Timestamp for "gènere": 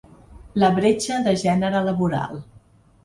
1.43-1.83